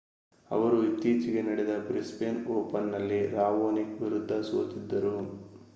ಅವರು 0.51 0.83
ಇತ್ತೀಚೆಗೆ 0.83 1.41
ನಡೆದ 1.41 1.73
ಬ್ರಿಸ್ಬೇನ್ 1.85 2.41
ಓಪನ್‌ನಲ್ಲಿ 2.51 3.21
ರಾವೊನಿಕ್ 3.31 3.95
ವಿರುದ್ಧ 4.01 4.41
ಸೋತಿದ್ದರು 4.49 5.15